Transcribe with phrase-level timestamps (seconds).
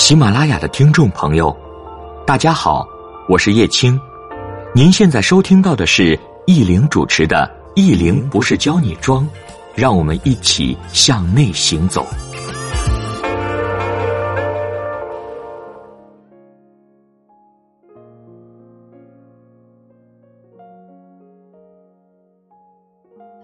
[0.00, 1.54] 喜马拉雅的听众朋友，
[2.26, 2.88] 大家好，
[3.28, 4.00] 我是叶青。
[4.74, 7.46] 您现在收听到的是易玲主持的
[7.76, 9.24] 《易玲不是教你装》，
[9.74, 12.06] 让我们一起向内行走。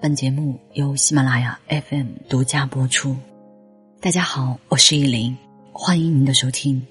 [0.00, 3.14] 本节目由喜马拉雅 FM 独家播出。
[4.00, 5.36] 大家好，我是依林，
[5.78, 6.86] 欢迎您的收听。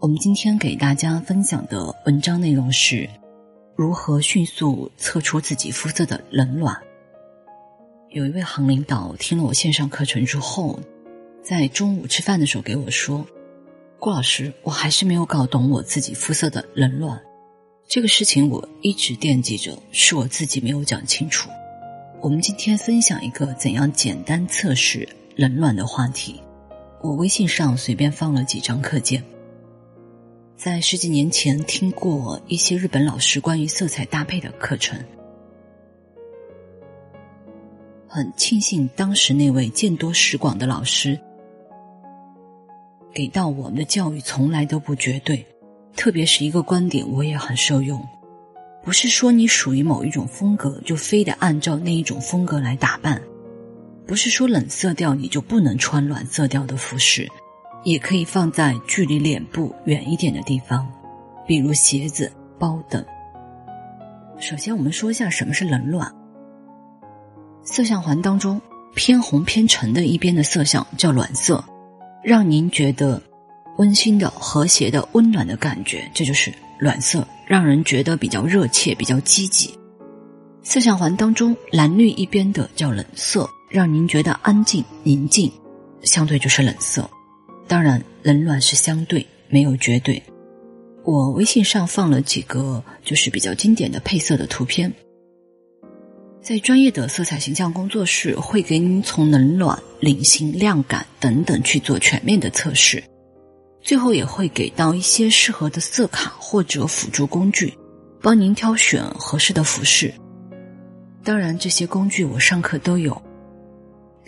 [0.00, 3.08] 我们今天给大家分享的文章内容是：
[3.76, 6.76] 如何迅速测出自己肤色的冷暖。
[8.10, 10.80] 有一位行领导听了我线上课程之后，
[11.44, 13.24] 在中午吃饭的时候给我说
[14.00, 17.22] ：“郭老师，我还是没有搞懂我自己肤色的冷暖。
[17.86, 21.48] 这个事情我一直惦记着，是我自己没有讲清楚。”
[22.20, 26.42] 我们今天分享一个怎样简单测试冷暖的话题。
[27.00, 29.22] 我微信上随便放了几张课件。
[30.56, 34.98] 在十几年前听过一些日本老师关于色彩搭配的课程，
[38.08, 41.18] 很庆幸当时那位见多识广的老师
[43.14, 45.46] 给到我们的教育从来都不绝对，
[45.94, 48.04] 特别是一个观点我也很受用。
[48.82, 53.20] 不是说你属于某一种风格，就非得按照那一种风格来打扮；
[54.08, 57.28] 不是说冷色调你就不能穿暖色调的服饰，
[57.84, 60.90] 也可以放在距离脸部远一点的地方，
[61.46, 63.04] 比如鞋子、包等。
[64.40, 66.10] 首先，我们说一下什么是冷暖。
[67.62, 68.58] 色相环当中
[68.94, 71.62] 偏红偏橙的一边的色相叫暖色，
[72.24, 73.22] 让您觉得
[73.76, 76.50] 温馨的、和谐的、温暖的感觉，这就是
[76.80, 77.28] 暖色。
[77.46, 79.74] 让人觉得比较热切、比较积极。
[80.62, 85.52] 色相环当中蓝绿一边的叫冷色，让您觉得安静、宁静，
[86.02, 87.08] 相对就是冷色。
[87.66, 90.22] 当然，冷暖是相对，没有绝对。
[91.04, 94.92] 我微信上放了几个就是比较经典的配色的图片，
[96.42, 103.02] 在专业的色彩形象工作室会给您从冷暖、领型、亮感等等去做全面的测试。
[103.80, 107.72] 最后也会给到一些适合的色卡或者辅助工具，
[108.20, 110.12] 帮您挑选合适的服饰。
[111.22, 113.22] 当然，这些工具我上课都有，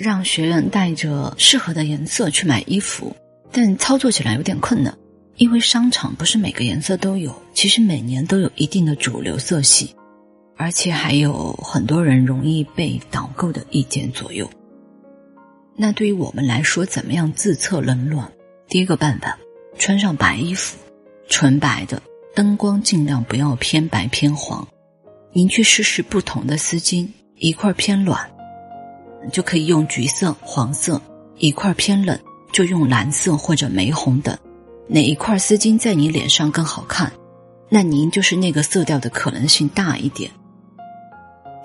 [0.03, 3.15] 让学员带着适合的颜色去买衣服，
[3.53, 4.97] 但操作起来有点困难，
[5.37, 9.95] 因为商场不是每个颜色都有，其实每年都有一定的主流色系，
[10.57, 14.51] 而且还有很多人容易被导购的意见左右。
[15.77, 18.31] 那对于我们来说，怎么样自测冷暖？
[18.69, 19.39] 第一个办法。
[19.79, 20.77] 穿上白衣服，
[21.27, 22.03] 纯白的，
[22.35, 24.67] 灯光尽量不要偏白偏黄。
[25.33, 28.31] 您去试试不同的丝巾，一块偏暖，
[29.33, 31.01] 就可以用橘色、黄色；
[31.37, 32.19] 一块偏冷，
[32.53, 34.37] 就用蓝色或者玫红等。
[34.89, 37.13] 哪一块丝巾在你脸上更好看，
[37.69, 40.31] 那您就是那个色调的可能性大一点。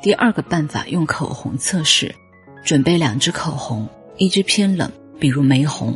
[0.02, 2.14] 第二个办法，用口红测试，
[2.64, 5.96] 准备两支口红，一支偏冷，比如玫红。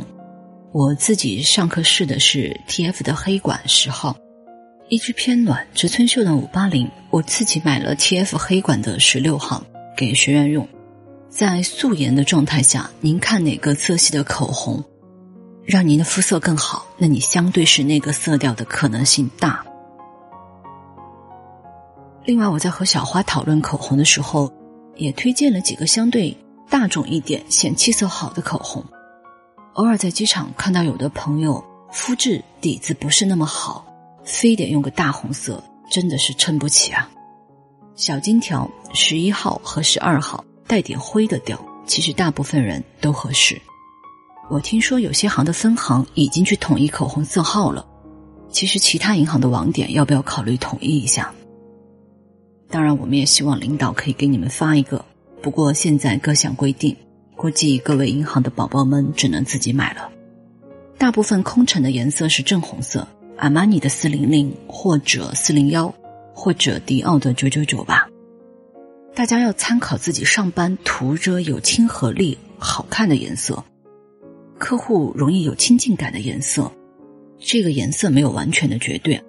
[0.72, 4.16] 我自己上课试的是 T.F 的黑管十号，
[4.88, 6.90] 一支偏暖，植村秀的五八零。
[7.10, 9.62] 我自己买了 T.F 黑管的十六号
[9.96, 10.66] 给学员用。
[11.30, 14.82] 在素颜的状态下，您看哪个色系的口红
[15.64, 19.64] 让您的肤色更好，那你相对是那个色调的可能性大。
[22.24, 24.52] 另外，我在和小花讨论口红的时候，
[24.96, 26.36] 也推荐了几个相对
[26.68, 28.84] 大众一点、显气色好的口红。
[29.74, 33.86] 偶尔在机场看到有的朋友肤质底子不是那么好，
[34.24, 37.08] 非得用个大红色，真的是撑不起啊。
[37.94, 43.60] 小金条十一号和十二号带点灰的调，其实大部分人都合适。
[44.48, 47.84] 我听说有些行的分行已经去统一口红色号了，
[48.52, 51.34] 其实其他银行的网点要不要考虑统一一下？
[52.68, 55.04] 当然，我们也希望领导可以给你们发一个，
[55.42, 56.96] 不过现在各项规定。
[57.34, 60.08] 估计各位银行的宝宝们只能自己买了。
[60.98, 63.08] 大部分空乘的颜色是正红色，
[63.38, 65.92] 阿玛尼的四零零或者四零幺，
[66.32, 68.09] 或者迪奥的九九九吧。
[69.14, 73.62] 大家要参考自己上班涂着有亲和力、好看的颜色，
[74.58, 76.70] 客户容易有亲近感的颜色。
[77.38, 79.20] 这个颜色没有完全的绝对。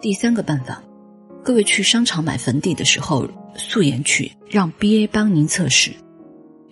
[0.00, 0.82] 第三个办法，
[1.44, 5.92] 各位去商场买粉底的时候，素颜去，让 BA 帮您测试。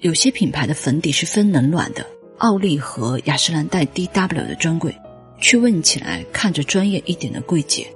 [0.00, 2.06] 有些品牌的粉底是分冷暖的，
[2.38, 4.94] 奥利和雅诗兰黛 DW 的专柜，
[5.38, 7.86] 去问起来看着专业一点的柜姐，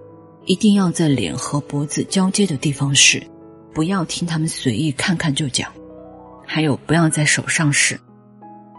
[0.44, 3.22] 一定要在脸和脖子交接的地方试，
[3.72, 5.70] 不要听他们随意看看就讲。
[6.46, 8.00] 还有不要在手上试，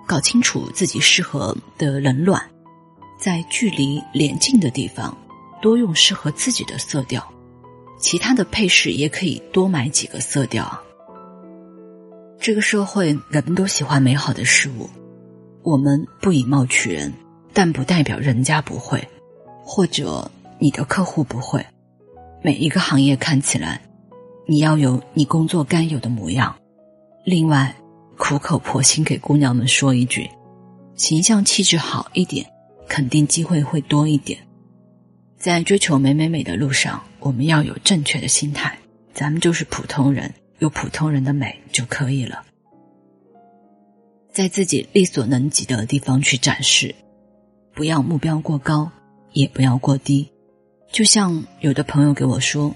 [0.08, 2.42] 搞清楚自己适合的冷暖。
[3.20, 5.16] 在距离脸近的地方
[5.62, 7.22] 多用适合自己的色调，
[8.00, 10.82] 其他的配饰也可以多买几个色调。
[12.40, 14.90] 这个社会人们都喜欢美好的事物，
[15.62, 17.14] 我们不以貌取人，
[17.54, 19.06] 但不代表人家不会，
[19.62, 21.64] 或者你的客户不会。
[22.42, 23.82] 每一个行业看起来，
[24.50, 26.56] 你要有你工作该有的模样。
[27.24, 27.76] 另外，
[28.18, 30.28] 苦口婆心给姑娘们说一句：
[30.96, 32.44] 形象气质好一点，
[32.88, 34.40] 肯定机会会多一点。
[35.38, 38.76] 在追求美美美的路上，我们要有正确的心态。
[39.14, 42.42] 咱们就是普通人，有普通人的美就可以了。
[44.32, 46.96] 在自己力所能及的地方去展示，
[47.76, 48.90] 不要目标过高，
[49.32, 50.28] 也不要过低。
[50.92, 52.74] 就像有的朋友给我说：“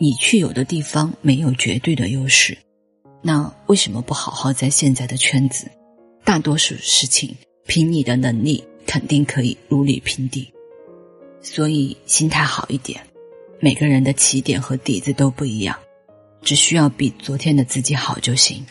[0.00, 2.56] 你去有的地方没有绝对的优势，
[3.20, 5.68] 那为什么不好好在现在的圈子？
[6.24, 7.34] 大多数事情
[7.66, 10.48] 凭你的能力肯定可以如履平地。
[11.42, 13.00] 所以心态好一点，
[13.60, 15.76] 每个人的起点和底子都不一样，
[16.42, 18.64] 只需要比昨天的自己好就行。”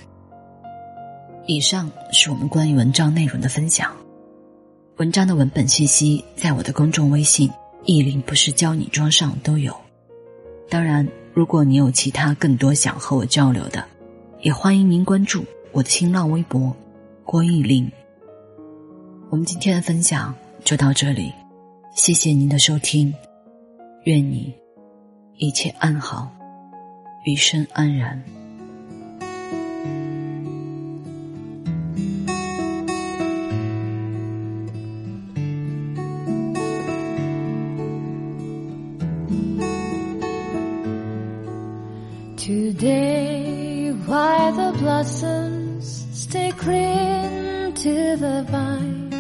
[1.46, 3.96] 以上是我们关于文章内容的分享，
[4.98, 7.50] 文章的文本信息在我的公众微信。
[7.86, 9.74] 意林不是教你装上都有，
[10.70, 13.84] 当然，如果你有其他更多想和我交流的，
[14.42, 16.76] 也欢迎您关注我的新浪微博
[17.24, 17.90] 郭艺林。
[19.30, 20.34] 我们今天的分享
[20.64, 21.34] 就到这里，
[21.96, 23.14] 谢谢您的收听，
[24.04, 24.54] 愿你
[25.38, 26.30] 一切安好，
[27.26, 28.37] 余生安然。
[42.48, 49.14] Today, while the blossoms stay cling to the vine,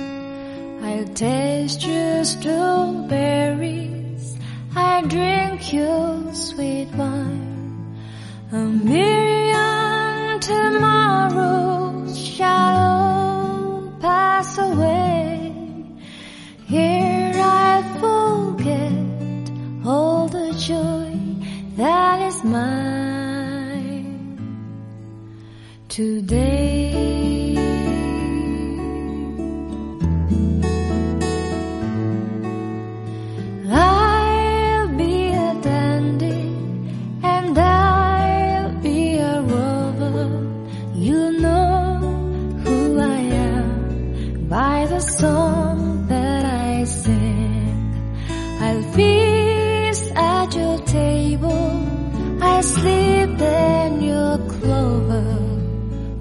[0.81, 4.37] I'll taste your strawberries,
[4.73, 7.97] I drink your sweet wine.
[8.53, 9.26] A million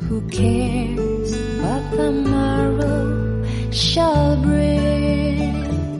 [0.08, 5.98] who cares what the morrow shall bring?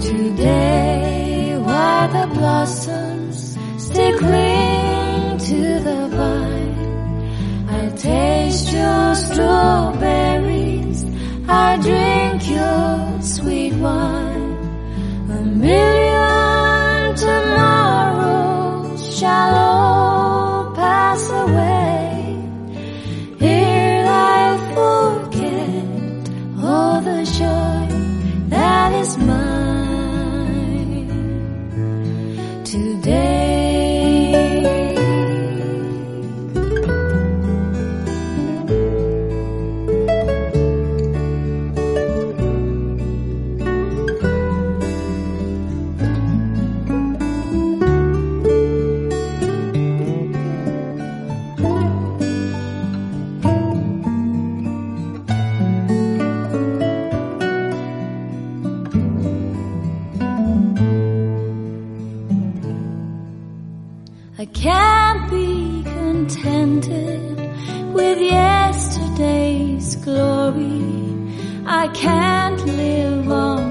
[0.00, 11.04] Today, while the blossoms still cling to the vine, I taste your strawberries,
[11.46, 14.48] I drink your sweet wine.
[15.30, 15.42] A
[32.70, 33.27] today.
[66.28, 67.38] Contented
[67.94, 70.84] with yesterday's glory.
[71.66, 73.67] I can't live on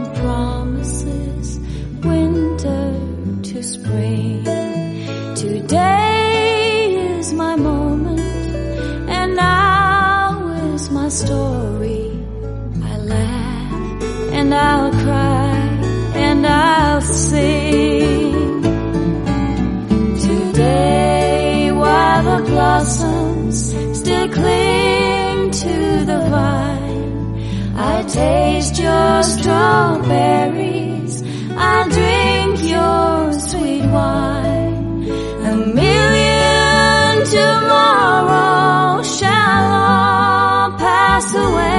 [22.77, 31.23] blossoms still cling to the vine, I taste your strawberries,
[31.57, 35.09] I drink your sweet wine.
[35.49, 41.76] A million tomorrows shall all pass away.